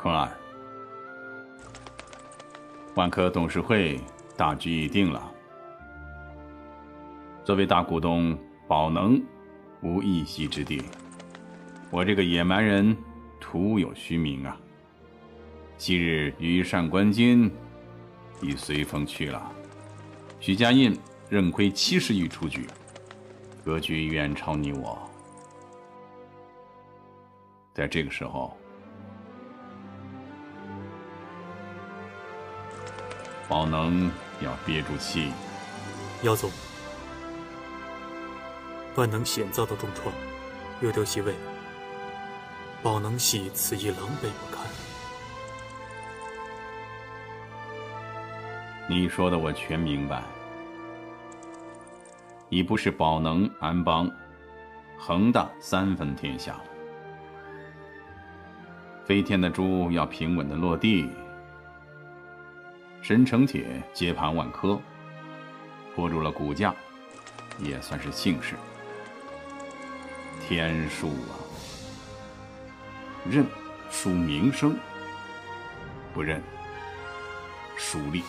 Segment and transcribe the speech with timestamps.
[0.00, 0.30] 坤儿，
[2.94, 3.98] 万科董事会
[4.36, 5.34] 大局已定了。
[7.44, 8.38] 作为大股东，
[8.68, 9.20] 宝能
[9.82, 10.84] 无一席之地。
[11.90, 12.96] 我这个野蛮人，
[13.40, 14.56] 徒有虚名啊！
[15.78, 17.50] 昔日羽扇纶巾，
[18.40, 19.50] 已随风去了。
[20.38, 20.96] 许家印
[21.28, 22.68] 认亏七十亿出局，
[23.64, 24.96] 格局远超你我。
[27.74, 28.56] 在这个时候，
[33.48, 35.32] 宝能要憋住气。
[36.22, 36.50] 姚总，
[38.94, 40.14] 万能险遭到重创，
[40.82, 41.34] 又丢席位。
[42.82, 44.64] 宝能系此役狼狈不堪。
[48.88, 50.22] 你说的我全明白，
[52.50, 54.10] 已不是宝能、安邦、
[54.98, 56.64] 恒大三分天下了。
[59.04, 61.10] 飞天的猪要平稳的落地，
[63.08, 64.78] 神城铁接盘万科，
[65.94, 66.74] 拖住了股价，
[67.58, 68.54] 也算是幸事。
[70.46, 71.32] 天数啊！
[73.26, 73.46] 认
[73.90, 74.76] 输名声，
[76.12, 76.42] 不认
[77.78, 78.22] 输利。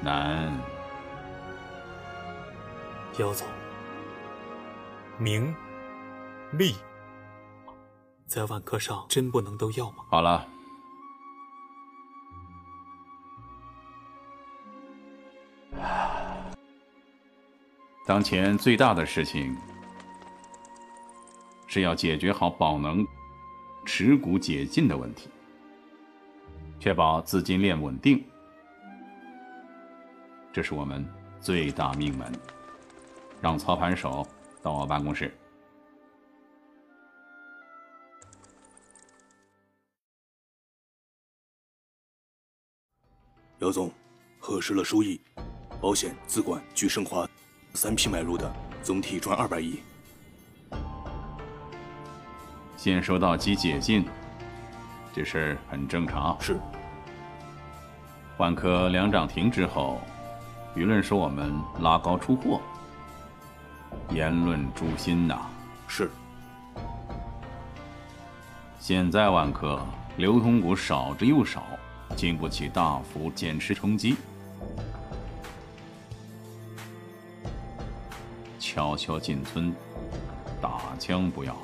[0.00, 0.52] 难。
[3.16, 3.46] 姚总，
[5.18, 5.54] 名
[6.50, 6.74] 利
[8.32, 10.04] 在万科上真不能都要吗？
[10.08, 10.48] 好了，
[18.06, 19.54] 当前最大的事情。
[21.66, 23.06] 是要解决好宝能
[23.86, 25.30] 持股解禁的问题，
[26.78, 28.22] 确保资金链稳定，
[30.52, 31.06] 这是我们
[31.40, 32.30] 最大命门。
[33.40, 34.26] 让操盘手
[34.62, 35.34] 到我办公室。
[43.62, 43.88] 姚总，
[44.40, 45.20] 核实了收益，
[45.80, 47.24] 保险、资管聚盛华
[47.74, 48.52] 三批买入的，
[48.82, 49.78] 总体赚二百亿。
[52.76, 54.04] 先收到即解禁，
[55.12, 56.36] 这事儿很正常。
[56.40, 56.58] 是。
[58.36, 60.00] 万科两涨停之后，
[60.74, 62.60] 舆论说我们拉高出货，
[64.10, 65.40] 言论诛心呐。
[65.86, 66.10] 是。
[68.80, 69.80] 现在万科
[70.16, 71.62] 流通股少之又少，
[72.16, 74.16] 经不起大幅减持冲击，
[78.60, 79.74] 悄悄进村，
[80.60, 81.56] 打枪不要。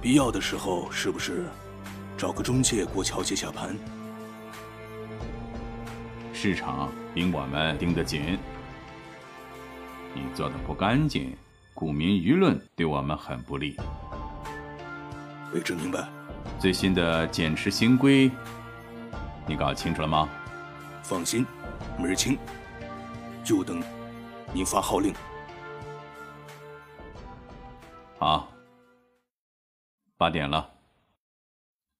[0.00, 1.46] 必要的时候，是不是
[2.16, 3.76] 找个中介过桥接下盘？
[6.32, 8.38] 市场比我们盯得紧，
[10.14, 11.36] 你做的不干净，
[11.74, 13.76] 股民舆论对我们很不利。
[15.52, 16.08] 位置明白。
[16.58, 18.30] 最新的减持新规，
[19.48, 20.28] 你搞清楚了吗？
[21.02, 21.46] 放心，
[21.98, 22.38] 门儿清，
[23.42, 23.82] 就等
[24.52, 25.14] 您发号令。
[28.18, 28.46] 好。
[30.18, 30.68] 八点了，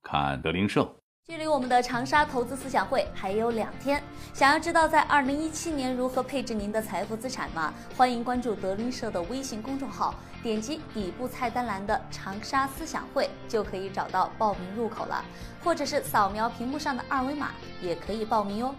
[0.02, 0.94] 看德林社。
[1.30, 4.02] 距离我们的长沙投资思想会还有两天，
[4.32, 7.70] 想要知道在二零一七年如何配置您的财富资产吗？
[7.94, 15.22] 欢迎关注德林社的微信公众号，点击底部菜单栏的长沙思想会就可以找到报名入口了，
[15.62, 17.50] 或者是扫描屏幕上的二维码
[17.82, 18.74] 也可以报名哟。